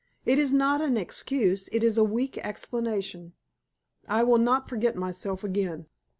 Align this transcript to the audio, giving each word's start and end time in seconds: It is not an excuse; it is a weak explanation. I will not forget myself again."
It 0.25 0.39
is 0.39 0.51
not 0.51 0.81
an 0.81 0.97
excuse; 0.97 1.69
it 1.71 1.83
is 1.83 1.95
a 1.95 2.03
weak 2.03 2.35
explanation. 2.39 3.33
I 4.07 4.23
will 4.23 4.39
not 4.39 4.67
forget 4.67 4.95
myself 4.95 5.43
again." 5.43 5.85